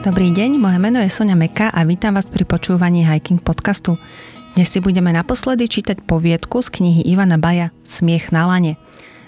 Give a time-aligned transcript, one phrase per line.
[0.00, 4.00] Dobrý deň, moje meno je Sonia Meka a vítam vás pri počúvaní Hiking podcastu.
[4.56, 8.80] Dnes si budeme naposledy čítať poviedku z knihy Ivana Baja Smiech na lane.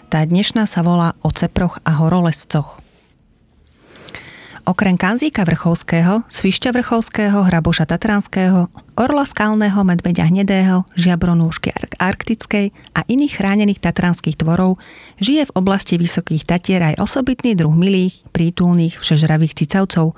[0.08, 2.81] Tá dnešná sa volá O ceproch a horolescoch.
[4.62, 13.42] Okrem Kanzíka vrchovského, Svišťa vrchovského, Hraboša tatranského, orla skalného, medveďa hnedého, žiabronúšky arktickej a iných
[13.42, 14.78] chránených tatranských tvorov
[15.18, 20.14] žije v oblasti Vysokých Tatier aj osobitný druh milých, prítulných, všežravých cicavcov.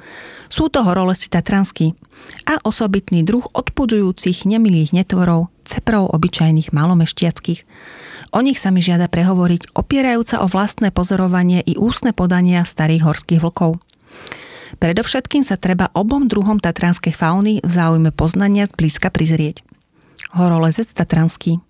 [0.52, 1.96] Sú to horolesy tatranský
[2.44, 7.60] a osobitný druh odpudujúcich nemilých netvorov, ceprov obyčajných malomešťackých.
[8.36, 13.40] O nich sa mi žiada prehovoriť, opierajúca o vlastné pozorovanie i ústne podania starých horských
[13.40, 13.80] vlkov.
[14.78, 19.62] Predovšetkým sa treba obom druhom tatranskej fauny v záujme poznania zblízka prizrieť.
[20.34, 21.62] Horolezec tatranský.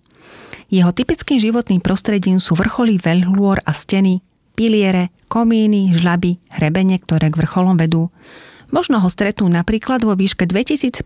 [0.73, 4.25] Jeho typickým životným prostredím sú vrcholy veľhlôr a steny,
[4.57, 8.09] piliere, komíny, žlaby, hrebene, ktoré k vrcholom vedú.
[8.73, 11.05] Možno ho stretnú napríklad vo výške 2586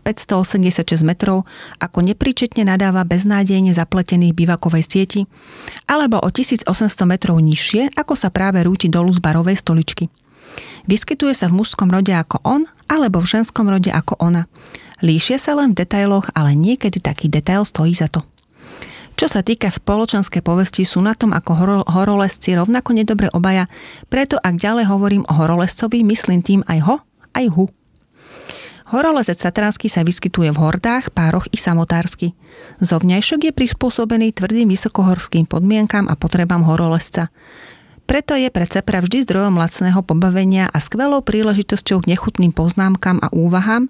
[1.04, 1.44] metrov,
[1.76, 5.20] ako nepričetne nadáva beznádejne zapletených bivakovej sieti,
[5.84, 6.66] alebo o 1800
[7.04, 10.08] metrov nižšie, ako sa práve rúti dolu z barovej stoličky.
[10.88, 14.46] Vyskytuje sa v mužskom rode ako on, alebo v ženskom rode ako ona.
[15.00, 18.24] Líšia sa len v detailoch, ale niekedy taký detail stojí za to.
[19.20, 23.68] Čo sa týka spoločenskej povesti, sú na tom ako horo- horolesci rovnako nedobre obaja,
[24.08, 26.96] preto ak ďalej hovorím o horolescovi, myslím tým aj ho,
[27.36, 27.68] aj hu.
[28.90, 32.34] Horolezec tatranský sa vyskytuje v hordách, pároch i samotársky.
[32.82, 37.30] Zovňajšok je prispôsobený tvrdým vysokohorským podmienkam a potrebám horolezca.
[38.10, 43.30] Preto je pre Cepra vždy zdrojom lacného pobavenia a skvelou príležitosťou k nechutným poznámkam a
[43.30, 43.86] úvahám.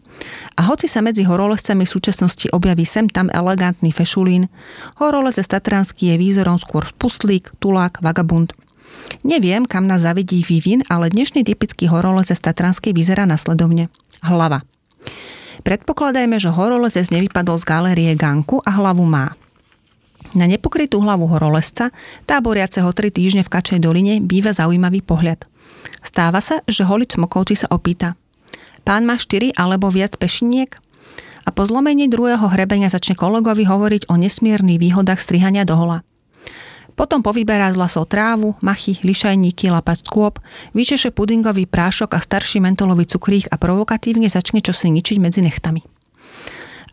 [0.60, 4.52] A hoci sa medzi horolezcami v súčasnosti objaví sem tam elegantný fešulín,
[5.00, 8.52] horolezec tatranský je výzorom skôr spustlík, tulák, vagabund.
[9.24, 13.88] Neviem, kam nás zavedí vývin, ale dnešný typický horolezec tatranský vyzerá nasledovne.
[14.20, 14.68] Hlava.
[15.64, 19.32] Predpokladajme, že horolezec nevypadol z galérie Ganku a hlavu má.
[20.30, 21.90] Na nepokrytú hlavu horolesca,
[22.30, 25.42] táboriaceho 3 týždne v Kačej doline, býva zaujímavý pohľad.
[26.06, 28.14] Stáva sa, že holič smokovci sa opýta.
[28.86, 30.78] Pán má 4 alebo viac pešiniek?
[31.42, 36.06] A po zlomení druhého hrebenia začne kolegovi hovoriť o nesmiernych výhodách strihania do hola.
[36.94, 40.38] Potom povyberá z lasov trávu, machy, lišajníky, lapač skôp,
[40.76, 45.82] vyčeše pudingový prášok a starší mentolový cukrík a provokatívne začne čosi ničiť medzi nechtami.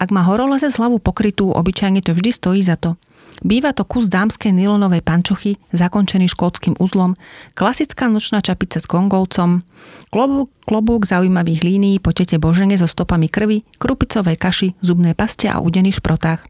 [0.01, 2.97] Ak má horoleze hlavu pokrytú, obyčajne to vždy stojí za to–
[3.45, 7.13] Býva to kus dámskej nylonovej pančochy, zakončený škótským uzlom,
[7.53, 9.61] klasická nočná čapica s gongolcom,
[10.09, 15.61] klobúk, klobúk zaujímavých línií po tete božene so stopami krvi, krupicovej kaši, zubnej paste a
[15.61, 16.41] udených šprotách.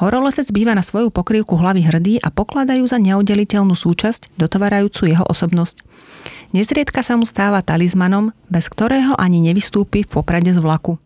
[0.00, 5.84] Horolezec býva na svoju pokrývku hlavy hrdý a pokladajú za neoddeliteľnú súčasť, dotvárajúcu jeho osobnosť.
[6.56, 10.96] Nezriedka sa mu stáva talizmanom, bez ktorého ani nevystúpi v poprade z vlaku.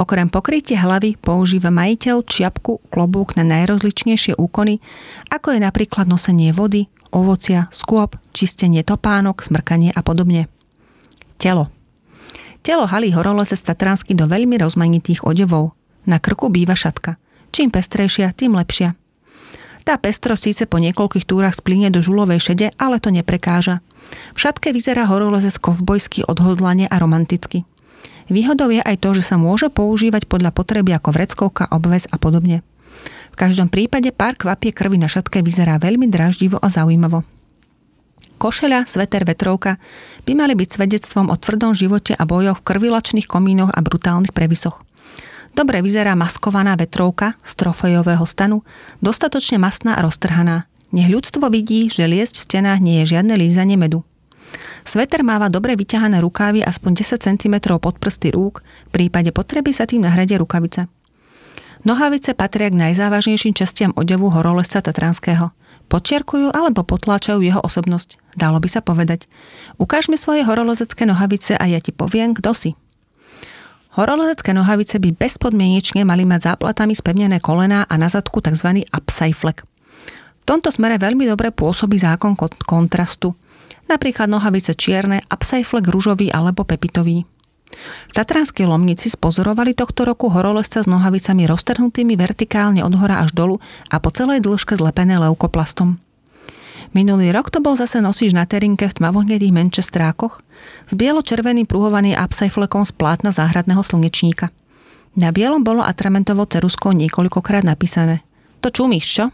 [0.00, 4.80] Okrem pokrytia hlavy používa majiteľ čiapku, klobúk na najrozličnejšie úkony,
[5.28, 10.48] ako je napríklad nosenie vody, ovocia, skôp, čistenie topánok, smrkanie a podobne.
[11.36, 11.68] Telo.
[12.64, 15.76] Telo halí horolezec tatransky do veľmi rozmanitých odevov.
[16.08, 17.20] Na krku býva šatka.
[17.52, 18.96] Čím pestrejšia, tým lepšia.
[19.84, 23.84] Tá pestro síce po niekoľkých túrach splinie do žulovej šede, ale to neprekáža.
[24.32, 27.68] V šatke vyzerá horolezec kovbojsky odhodlane a romanticky.
[28.30, 32.62] Výhodou je aj to, že sa môže používať podľa potreby ako vreckovka, obväz a podobne.
[33.34, 37.26] V každom prípade pár kvapie krvi na šatke vyzerá veľmi draždivo a zaujímavo.
[38.40, 39.76] Košeľa, sveter, vetrovka
[40.24, 44.80] by mali byť svedectvom o tvrdom živote a bojoch v krvilačných komínoch a brutálnych previsoch.
[45.52, 48.62] Dobre vyzerá maskovaná vetrovka z trofejového stanu,
[49.02, 50.70] dostatočne masná a roztrhaná.
[50.94, 54.06] Nech ľudstvo vidí, že liesť v stenách nie je žiadne lízanie medu.
[54.84, 59.84] Sveter máva dobre vyťahané rukávy aspoň 10 cm pod prsty rúk, v prípade potreby sa
[59.84, 60.88] tým nahradia rukavice.
[61.80, 65.52] Nohavice patria k najzávažnejším častiam odevu horolesca tatranského.
[65.88, 68.20] Podčiarkujú alebo potláčajú jeho osobnosť.
[68.36, 69.26] Dalo by sa povedať.
[69.80, 72.70] Ukáž mi svoje horolezecké nohavice a ja ti poviem, kto si.
[73.96, 78.86] Horolezecké nohavice by bezpodmienečne mali mať záplatami spevnené kolená a na zadku tzv.
[78.92, 79.66] upside flag.
[80.40, 82.36] V tomto smere veľmi dobre pôsobí zákon
[82.68, 83.34] kontrastu–
[83.90, 87.26] napríklad nohavice čierne a psajflek rúžový alebo pepitový.
[88.10, 93.62] V Tatranskej Lomnici spozorovali tohto roku horolesca s nohavicami roztrhnutými vertikálne od hora až dolu
[93.90, 95.98] a po celej dĺžke zlepené leukoplastom.
[96.90, 100.42] Minulý rok to bol zase nosič na terinke v tmavohnedých menčestrákoch
[100.90, 104.50] s bielo-červeným pruhovaným upsajflekom z plátna záhradného slnečníka.
[105.14, 108.26] Na bielom bolo atramentovou ceruskou niekoľkokrát napísané.
[108.62, 109.24] To čumíš, čo?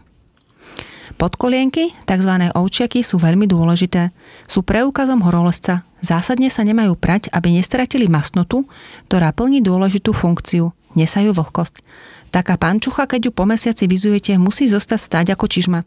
[1.17, 2.33] Podkolienky, tzv.
[2.53, 4.13] ovčiaky, sú veľmi dôležité.
[4.45, 8.69] Sú preukazom horolesca, Zásadne sa nemajú prať, aby nestratili masnotu,
[9.09, 10.69] ktorá plní dôležitú funkciu.
[10.93, 11.81] Nesajú vlhkosť.
[12.29, 15.79] Taká pančucha, keď ju po mesiaci vyzujete, musí zostať stáť ako čižma.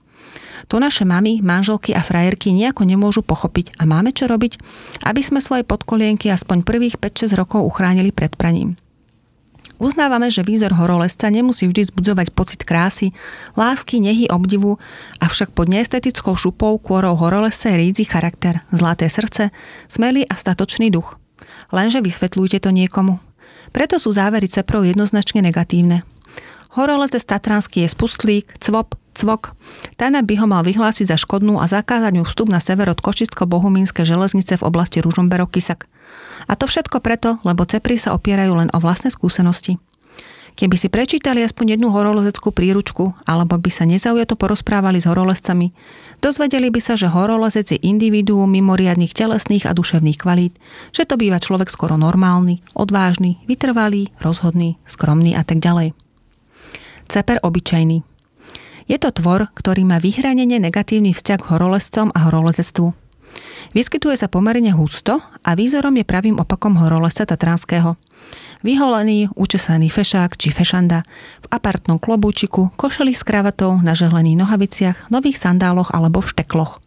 [0.69, 4.61] To naše mamy, manželky a frajerky nejako nemôžu pochopiť a máme čo robiť,
[5.07, 8.77] aby sme svoje podkolienky aspoň prvých 5-6 rokov uchránili pred praním.
[9.81, 13.17] Uznávame, že výzor horolesca nemusí vždy zbudzovať pocit krásy,
[13.57, 14.77] lásky, nehy, obdivu,
[15.25, 16.77] avšak pod neestetickou šupou
[17.17, 19.49] horolesca je rídzi charakter, zlaté srdce,
[19.89, 21.17] smelý a statočný duch.
[21.73, 23.25] Lenže vysvetľujte to niekomu.
[23.73, 26.05] Preto sú závery ceprov jednoznačne negatívne.
[26.71, 29.59] Horolezec Tatranský je spustlík, cvop, cvok.
[29.99, 34.07] Tajna by ho mal vyhlásiť za škodnú a zakázať mu vstup na sever od Košicko-Bohumínskej
[34.07, 35.91] železnice v oblasti Ružomberok-Kisak.
[36.47, 39.83] A to všetko preto, lebo cepry sa opierajú len o vlastné skúsenosti.
[40.55, 45.71] Keby si prečítali aspoň jednu horolezeckú príručku, alebo by sa nezaujato porozprávali s horolezcami,
[46.19, 50.55] dozvedeli by sa, že horolezec je individuum mimoriadných telesných a duševných kvalít,
[50.91, 55.95] že to býva človek skoro normálny, odvážny, vytrvalý, rozhodný, skromný a tak ďalej.
[57.11, 58.07] Ceper obyčajný.
[58.87, 62.95] Je to tvor, ktorý má vyhranenie negatívny vzťah k horolezcom a horolezectvu.
[63.75, 67.99] Vyskytuje sa pomerne husto a výzorom je pravým opakom horolesa tatranského.
[68.63, 71.03] Vyholený, učesaný fešák či fešanda,
[71.43, 76.79] v apartnom klobúčiku, košeli s kravatou, na žehlených nohaviciach, nových sandáloch alebo v štekloch.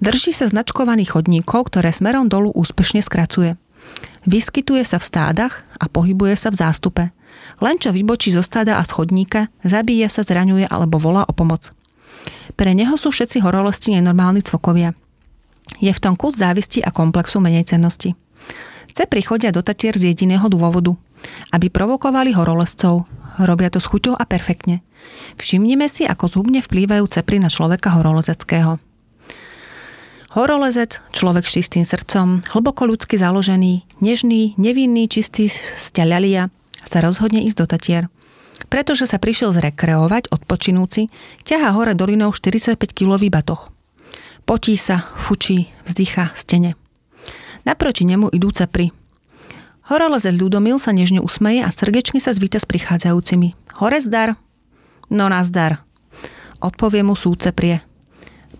[0.00, 3.60] Drží sa značkovaných chodníkov, ktoré smerom dolu úspešne skracuje.
[4.24, 7.04] Vyskytuje sa v stádach a pohybuje sa v zástupe.
[7.62, 11.70] Len čo vybočí zo stáda a schodníka, zabíja sa, zraňuje alebo volá o pomoc.
[12.54, 14.94] Pre neho sú všetci horolosti nenormálni cvokovia–
[15.80, 18.12] je v tom kus závisti a komplexu menej cennosti.
[18.92, 20.94] Chce prichodia do Tatier z jediného dôvodu.
[21.50, 23.08] Aby provokovali horolezcov.
[23.40, 24.84] Robia to s chuťou a perfektne.
[25.40, 28.78] Všimnime si, ako zhubne vplývajú cepry na človeka horolezeckého.
[30.36, 35.46] Horolezec, človek s čistým srdcom, hlboko ľudsky založený, nežný, nevinný, čistý
[35.78, 36.50] sťaľalia,
[36.84, 38.04] sa rozhodne ísť do Tatier.
[38.70, 41.10] Pretože sa prišiel zrekreovať odpočinúci,
[41.42, 43.74] ťaha hore dolinou 45-kilový batoh.
[44.44, 46.76] Potí sa, fučí, vzdycha, stene.
[47.64, 48.92] Naproti nemu idú cepry.
[49.88, 53.56] Horolezec Ľudomil sa nežne usmeje a srdečne sa zvíta s prichádzajúcimi.
[53.80, 54.36] Hore zdar?
[55.12, 55.84] No nazdar.
[56.60, 57.84] Odpovie mu súceprie.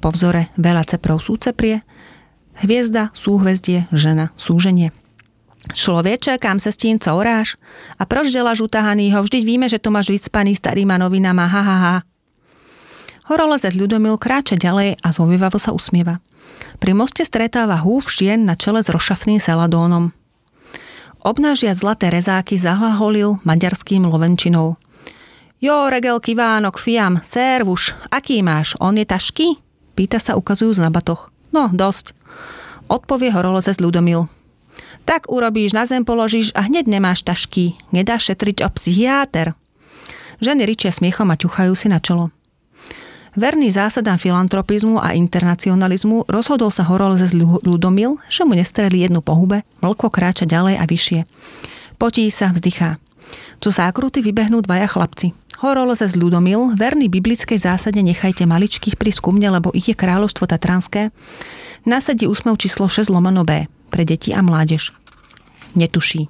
[0.05, 1.81] Po vzore veľa ceprov súceprie.
[2.61, 4.93] Hviezda, súhvezdie, žena, súženie.
[5.73, 7.57] Človeče, kam sa s tým couráš?
[7.97, 9.25] A proč delaš utahanýho?
[9.25, 11.97] Vždyť víme, že tu máš vyspaný starýma novinama, ha, ha, ha.
[13.25, 16.21] Horolezec Ľudomil kráča ďalej a zhovivavo sa usmieva.
[16.77, 20.13] Pri moste stretáva húf žien na čele s rošafným seladónom.
[21.25, 24.77] Obnážia zlaté rezáky zahlaholil maďarským lovenčinou.
[25.57, 29.57] Jo, regelky Vánok, fiam, servuš, aký máš, on je tašky?
[29.97, 31.33] Pýta sa ukazujú z nabatoch.
[31.57, 32.13] No, dosť.
[32.93, 34.29] Odpovie horolezec Ľudomil.
[35.05, 37.77] Tak urobíš, na zem položíš a hneď nemáš tašky.
[37.93, 39.53] Nedáš šetriť o psychiáter.
[40.41, 42.33] Ženy ričia smiechom a ťuchajú si na čelo.
[43.37, 47.35] Verný zásadám filantropizmu a internacionalizmu rozhodol sa horolezec
[47.67, 51.21] Ludomil, že mu nestreli jednu pohube, mlko kráča ďalej a vyššie.
[52.01, 52.97] Potí sa, vzdychá.
[53.59, 55.35] Tu zákruty vybehnú dvaja chlapci.
[55.61, 61.11] Horolezec Ludomil, verný biblickej zásade nechajte maličkých pri skumne, lebo ich je kráľovstvo Tatranské,
[61.83, 64.91] nasadí úsmev číslo 6 lomeno B pre deti a mládež.
[65.79, 66.27] Netuší.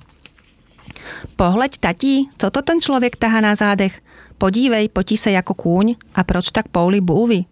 [1.40, 4.04] Pohľaď, tatí, co to ten človek tahá na zádech?
[4.36, 7.48] Podívej, potí sa ako kúň a proč tak pouli búvy?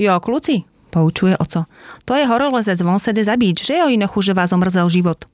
[0.00, 1.68] Jo, kluci, poučuje oco.
[2.08, 5.28] To je horolezec von sede zabiť, že jo inochu, že vás omrzel život.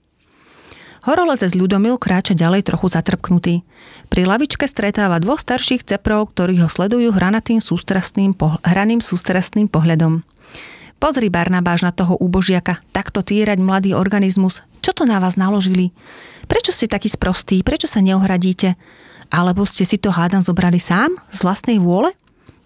[1.06, 3.62] Horolezec Ľudomil kráča ďalej trochu zatrpknutý.
[4.10, 10.26] Pri lavičke stretáva dvoch starších ceprov, ktorí ho sledujú hranatým sústrastným, poh- hraným sústrastným pohľadom.
[10.99, 14.67] Pozri, Barnabáš, na toho úbožiaka, takto týrať mladý organizmus.
[14.83, 15.95] Čo to na vás naložili?
[16.50, 17.62] Prečo ste taký sprostý?
[17.62, 18.75] Prečo sa neohradíte?
[19.31, 22.19] Alebo ste si to hádam zobrali sám, z vlastnej vôle?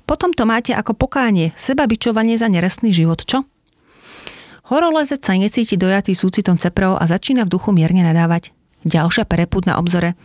[0.08, 3.44] Potom to máte ako pokánie, seba bičovanie za nerestný život, čo?
[4.72, 8.56] Horolezec sa necíti dojatý súcitom ceprov a začína v duchu mierne nadávať.
[8.88, 10.16] Ďalšia prepud na obzore.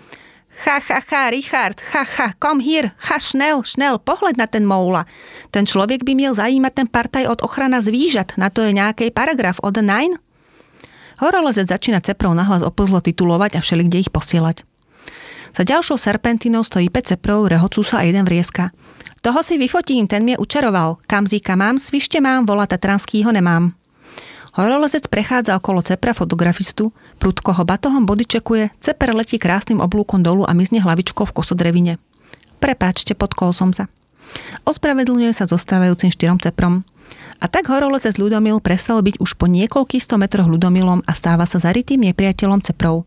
[0.58, 5.06] Ha, ha, ha, Richard, ha, ha, kom hier, ha, šnel, šnel, pohľad na ten moula.
[5.54, 9.62] Ten človek by miel zajímať ten partaj od ochrana zvížat, na to je nejaký paragraf
[9.62, 10.18] od 9?
[11.22, 14.66] Horolezec začína ceprov nahlas opozlo titulovať a všelikde ich posielať.
[15.54, 18.74] Za ďalšou serpentinou stojí 5 ceprov, rehocú sa a jeden vrieska.
[19.22, 21.02] Toho si vyfotím, ten mi učaroval.
[21.10, 23.74] Kamzíka mám, svište mám, vola Tatranskýho nemám.
[24.58, 26.90] Horolezec prechádza okolo cepra fotografistu,
[27.22, 31.94] prudko ho batohom bodyčekuje, ceper letí krásnym oblúkom dolu a mizne hlavičkou v kosodrevine.
[32.58, 33.86] Prepáčte, podkol som sa.
[34.66, 36.82] Ospravedlňuje sa zostávajúcim štyrom ceprom.
[37.38, 41.62] A tak horolezec Ľudomil prestal byť už po niekoľkých sto metroch Ľudomilom a stáva sa
[41.62, 43.06] zaritým nepriateľom ceprov.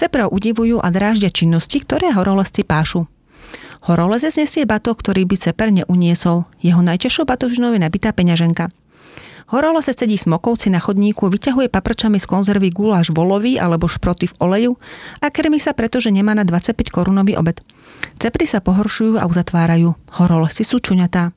[0.00, 3.04] Ceprov udivujú a dráždia činnosti, ktoré horolezci pášu.
[3.84, 6.48] Horolezec nesie bato, ktorý by ceper neuniesol.
[6.64, 8.72] Jeho najťažšou batožinou je nabitá peňaženka.
[9.50, 14.72] Horolezec sedí smokovci na chodníku, vyťahuje paprčami z konzervy guláš volový alebo šproty v oleju
[15.18, 17.58] a krmi sa preto, že nemá na 25 korunový obed.
[18.14, 19.98] Cepry sa pohoršujú a uzatvárajú.
[20.22, 21.34] Horolezci sú čuňatá.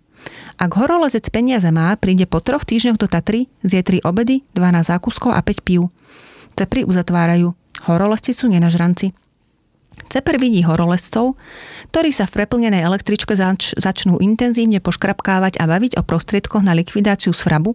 [0.62, 5.34] Ak horolezec peniaze má, príde po troch týždňoch do Tatry, zje 3 obedy, 12 zákuskov
[5.34, 5.90] a 5 pív.
[6.54, 7.58] Cepry uzatvárajú.
[7.90, 9.18] Horolezci sú nenažranci.
[10.14, 11.42] Ceper vidí horolezcov,
[11.90, 17.34] ktorí sa v preplnenej električke zač- začnú intenzívne poškrapkávať a baviť o prostriedkoch na likvidáciu
[17.34, 17.74] sfrabu,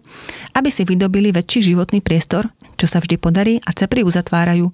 [0.55, 2.47] aby si vydobili väčší životný priestor,
[2.79, 4.71] čo sa vždy podarí a cepry uzatvárajú.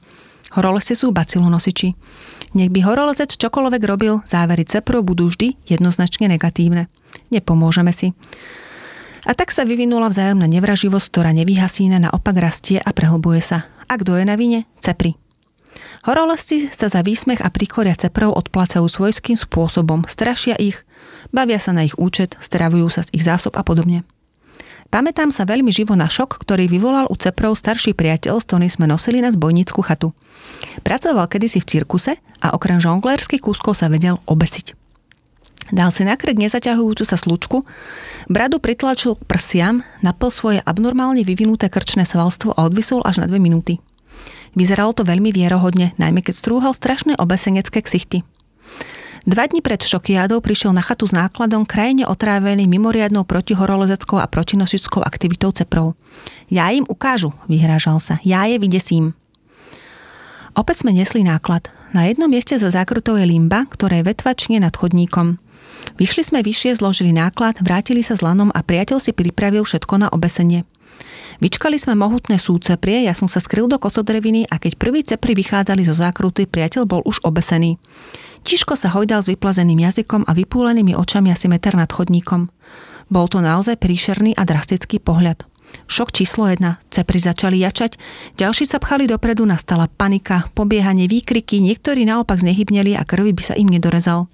[0.53, 1.97] Horolezci sú bacilonosiči.
[2.53, 6.85] Nech by horolezec čokoľvek robil, závery ceprov budú vždy jednoznačne negatívne.
[7.33, 8.13] Nepomôžeme si.
[9.25, 13.65] A tak sa vyvinula vzájomná nevraživosť, ktorá nevyhasína, naopak rastie a prehlbuje sa.
[13.89, 14.69] A kto je na vine?
[14.85, 15.17] Cepri.
[16.05, 20.79] Horolezci sa za výsmech a príkoria ceprov odplacajú svojským spôsobom, strašia ich,
[21.33, 24.05] bavia sa na ich účet, stravujú sa z ich zásob a podobne.
[24.93, 28.85] Pamätám sa veľmi živo na šok, ktorý vyvolal u ceprov starší priateľ, s ktorým sme
[28.85, 30.13] nosili na zbojnícku chatu.
[30.85, 34.77] Pracoval kedysi v cirkuse a okrem žonglérskych kúskov sa vedel obesiť.
[35.73, 37.65] Dal si na krk nezaťahujúcu sa slučku,
[38.29, 43.41] bradu pritlačil k prsiam, napil svoje abnormálne vyvinuté krčné svalstvo a odvisol až na dve
[43.41, 43.81] minúty.
[44.55, 48.23] Vyzeralo to veľmi vierohodne, najmä keď strúhal strašné obesenecké ksichty.
[49.25, 55.01] Dva dni pred šokiádou prišiel na chatu s nákladom krajine otrávený mimoriadnou protihorolezeckou a protinosičskou
[55.01, 55.97] aktivitou ceprov.
[56.45, 58.21] Ja im ukážu, vyhrážal sa.
[58.21, 59.17] Ja je vydesím.
[60.53, 61.73] Opäť sme nesli náklad.
[61.91, 65.41] Na jednom mieste za zákrutou je limba, ktorá je vetvačne nad chodníkom.
[65.97, 70.07] Vyšli sme vyššie, zložili náklad, vrátili sa s lanom a priateľ si pripravil všetko na
[70.13, 70.69] obesenie.
[71.43, 75.83] Vyčkali sme mohutné súceprie, ja som sa skryl do kosodreviny a keď prví cepri vychádzali
[75.83, 77.75] zo zákruty, priateľ bol už obesený.
[78.45, 82.53] Tiško sa hojdal s vyplazeným jazykom a vypúlenými očami asi meter nad chodníkom.
[83.09, 85.45] Bol to naozaj príšerný a drastický pohľad.
[85.85, 86.79] Šok číslo jedna.
[86.87, 87.99] Cepri začali jačať,
[88.39, 93.53] ďalší sa pchali dopredu, nastala panika, pobiehanie, výkriky, niektorí naopak znehybneli a krvi by sa
[93.59, 94.31] im nedorezal.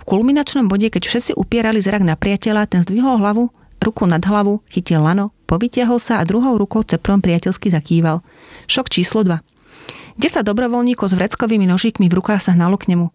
[0.00, 4.62] V kulminačnom bode, keď všetci upierali zrak na priateľa, ten zdvihol hlavu, ruku nad hlavu,
[4.68, 8.22] chytil lano, povytiahol sa a druhou rukou ceprom priateľsky zakýval.
[8.70, 9.42] Šok číslo 2.
[10.22, 13.10] 10 dobrovoľníkov s vreckovými nožíkmi v rukách sa hnalo k nemu.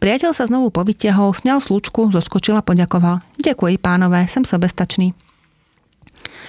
[0.00, 3.20] Priateľ sa znovu povytiahol, sňal slučku, zoskočil a poďakoval.
[3.36, 5.12] Ďakujem pánové, som sobestačný.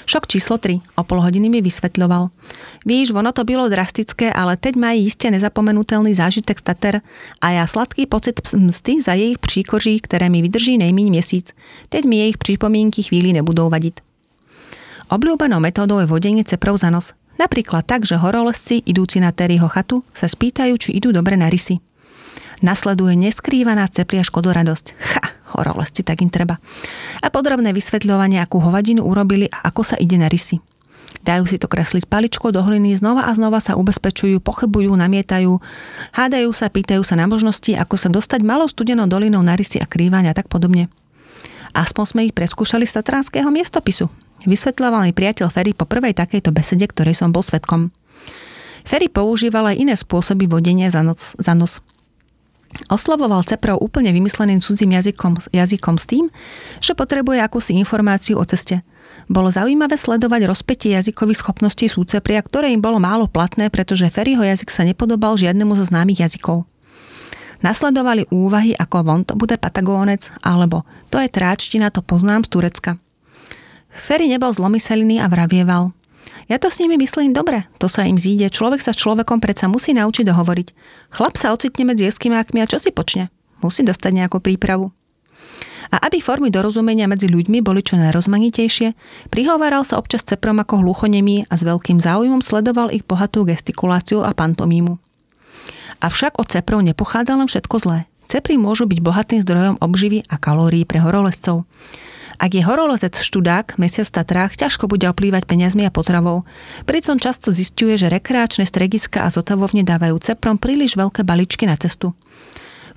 [0.08, 0.80] Šok číslo 3.
[0.96, 2.32] O pol hodiny mi vysvetľoval.
[2.88, 7.02] Víš, ono to bylo drastické, ale teď mají jistě nezapomenutelný zážitek stater
[7.42, 11.52] a já sladký pocit msty za jejich příkoří, které mi vydrží nejméně měsíc.
[11.90, 14.00] Teď mi jejich připomínky chvíli nebudou vadit.
[15.08, 17.16] Obľúbenou metódou je vodenie ceprov za nos.
[17.40, 21.80] Napríklad tak, že horolezci idúci na Terryho chatu sa spýtajú, či idú dobre na rysy.
[22.60, 24.98] Nasleduje neskrývaná ceplia škodoradosť.
[24.98, 25.24] Ha,
[25.56, 26.60] horolezci, tak im treba.
[27.22, 30.60] A podrobné vysvetľovanie, akú hovadinu urobili a ako sa ide na rysy.
[31.24, 35.60] Dajú si to kresliť paličkou do hliny, znova a znova sa ubezpečujú, pochybujú, namietajú,
[36.16, 39.88] hádajú sa, pýtajú sa na možnosti, ako sa dostať malou studenou dolinou na rysy a
[39.88, 40.92] krývania a tak podobne.
[41.72, 44.27] Aspoň sme ich preskúšali z tatranského miestopisu.
[44.48, 47.92] Vysvetľoval mi priateľ Ferry po prvej takejto besede, ktorej som bol svetkom.
[48.88, 51.84] Ferry používal aj iné spôsoby vodenia za, noc, za nos.
[52.88, 56.26] Oslovoval Ceprov úplne vymysleným cudzím jazykom, jazykom s tým,
[56.80, 58.84] že potrebuje akúsi informáciu o ceste.
[59.28, 64.72] Bolo zaujímavé sledovať rozpetie jazykových schopností súcepria, ktoré im bolo málo platné, pretože Ferryho jazyk
[64.72, 66.64] sa nepodobal žiadnemu zo známych jazykov.
[67.60, 72.92] Nasledovali úvahy ako von to bude patagónec, alebo to je tráčtina, to poznám z Turecka.
[73.98, 75.92] Ferry nebol zlomyselný a vravieval.
[76.48, 78.48] Ja to s nimi myslím dobre, to sa im zíde.
[78.48, 80.68] Človek sa s človekom predsa musí naučiť dohovoriť.
[81.12, 83.28] Chlap sa ocitne medzi eskimákmi a čo si počne?
[83.60, 84.96] Musí dostať nejakú prípravu.
[85.88, 88.96] A aby formy dorozumenia medzi ľuďmi boli čo najrozmanitejšie,
[89.32, 94.36] prihováral sa občas ceprom ako hluchonemý a s veľkým záujmom sledoval ich bohatú gestikuláciu a
[94.36, 95.00] pantomímu.
[96.04, 98.00] Avšak od ceprov nepochádza len všetko zlé.
[98.28, 101.64] Cepry môžu byť bohatým zdrojom obživy a kalórií pre horolezcov.
[102.38, 106.46] Ak je horolezec študák, mesiac Tatrách, ťažko bude oplývať peniazmi a potravou.
[106.86, 112.14] Pritom často zistuje, že rekreačné strediska a zotavovne dávajú ceprom príliš veľké balíčky na cestu.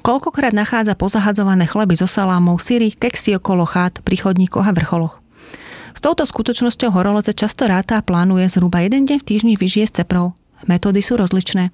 [0.04, 5.20] Koľkokrát nachádza pozahadzované chleby so salámov, syry, keksy okolo chát, pri a vrcholoch.
[5.96, 9.96] S touto skutočnosťou horolezec často ráta a plánuje zhruba jeden deň v týždni vyžije s
[10.00, 10.36] ceprov.
[10.68, 11.72] Metódy sú rozličné.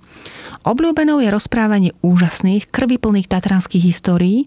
[0.62, 4.46] Obľúbenou je rozprávanie úžasných, krviplných tatranských histórií,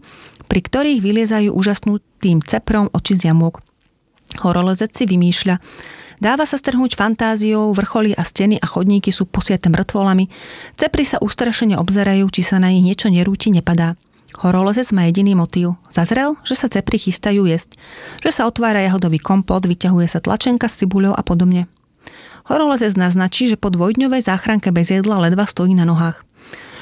[0.50, 3.62] pri ktorých vyliezajú úžasnú tým ceprom oči z jamok.
[4.42, 5.62] Horolezec si vymýšľa.
[6.20, 10.28] Dáva sa strhnúť fantáziou, vrcholy a steny a chodníky sú posiate mŕtvolami.
[10.76, 13.96] Cepry sa ustrašene obzerajú, či sa na nich niečo nerúti, nepadá.
[14.44, 15.80] Horolezec má jediný motív.
[15.88, 17.80] Zazrel, že sa cepry chystajú jesť.
[18.22, 21.72] Že sa otvára jahodový kompot, vyťahuje sa tlačenka s cibuľou a podobne.
[22.50, 26.26] Horolezec naznačí, že po dvojdňovej záchranke bez jedla ledva stojí na nohách.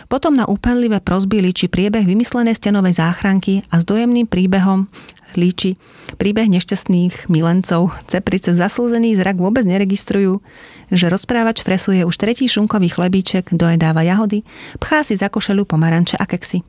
[0.07, 4.87] Potom na úpenlivé prosby líči priebeh vymyslenej stenovej záchranky a s dojemným príbehom
[5.35, 5.75] líči
[6.15, 7.91] príbeh nešťastných milencov.
[8.07, 10.39] Ceprice zaslzený zrak vôbec neregistrujú,
[10.87, 14.47] že rozprávač fresuje už tretí šunkový chlebíček, dojedáva jahody,
[14.79, 16.63] pchá si za košelu pomaranče a keksy.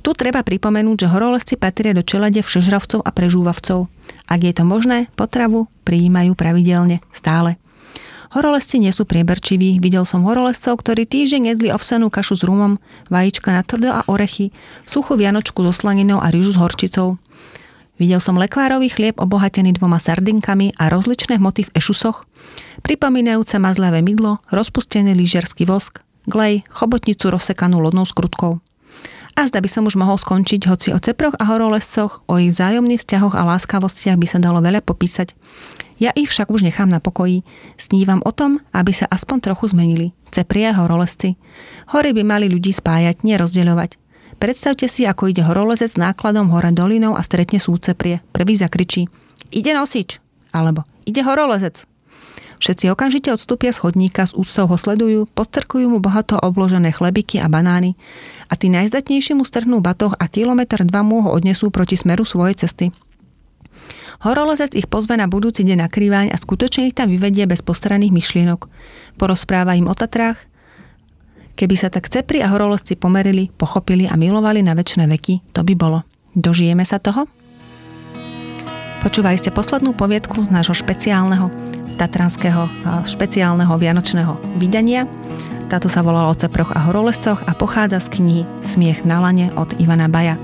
[0.00, 3.90] Tu treba pripomenúť, že horolezci patria do čelade všežravcov a prežúvavcov.
[4.28, 7.58] Ak je to možné, potravu prijímajú pravidelne, stále.
[8.28, 9.80] Horolezci nie sú prieberčiví.
[9.80, 12.76] Videl som horolezcov, ktorí týždeň jedli ovsenú kašu s rumom,
[13.08, 14.52] vajíčka na tvrdo a orechy,
[14.84, 17.16] suchú vianočku so slaninou a rýžu s horčicou.
[17.98, 22.28] Videl som lekvárový chlieb obohatený dvoma sardinkami a rozličné hmoty v ešusoch,
[22.86, 28.62] pripomínajúce mazľavé mydlo, rozpustený lyžiarsky vosk, glej, chobotnicu rozsekanú lodnou skrutkou.
[29.38, 32.98] A zda by som už mohol skončiť, hoci o ceproch a horolescoch, o ich vzájomných
[32.98, 35.34] vzťahoch a láskavostiach by sa dalo veľa popísať.
[35.98, 37.42] Ja ich však už nechám na pokoji.
[37.74, 40.14] Snívam o tom, aby sa aspoň trochu zmenili.
[40.30, 41.34] Ceprie horolezci.
[41.90, 43.98] Hory by mali ľudí spájať, nerozdeľovať.
[44.38, 48.22] Predstavte si, ako ide horolezec nákladom hore dolinou a stretne súceprie.
[48.30, 49.10] Prvý zakričí.
[49.50, 50.22] Ide nosič.
[50.54, 51.82] Alebo ide horolezec.
[52.58, 57.46] Všetci okamžite odstúpia z chodníka, s úctou ho sledujú, postrkujú mu bohato obložené chlebiky a
[57.46, 57.94] banány
[58.50, 62.58] a tí najzdatnejší mu strhnú batoh a kilometr dva mu ho odnesú proti smeru svojej
[62.58, 62.90] cesty.
[64.18, 68.10] Horolezec ich pozve na budúci deň na krývaň a skutočne ich tam vyvedie bez postaraných
[68.10, 68.66] myšlienok.
[69.14, 70.48] Porozpráva im o Tatrách,
[71.58, 75.74] Keby sa tak cepri a horolezci pomerili, pochopili a milovali na väčšie veky, to by
[75.74, 76.06] bolo.
[76.38, 77.26] Dožijeme sa toho?
[79.02, 81.50] Počúvali ste poslednú poviedku z nášho špeciálneho
[81.98, 82.70] tatranského
[83.10, 85.10] špeciálneho vianočného vydania.
[85.66, 89.74] Táto sa volala o ceproch a horolescoch a pochádza z knihy Smiech na lane od
[89.82, 90.38] Ivana Baja.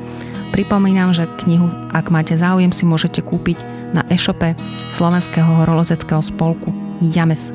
[0.55, 3.59] Pripomínam, že knihu, ak máte záujem, si môžete kúpiť
[3.91, 4.55] na e-shope
[4.95, 6.71] Slovenského horolezeckého spolku
[7.03, 7.51] James.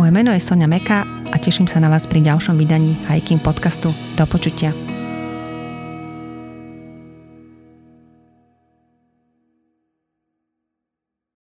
[0.00, 3.92] Moje meno je Sonia Meka a teším sa na vás pri ďalšom vydaní Hiking podcastu.
[4.16, 4.87] Do počutia.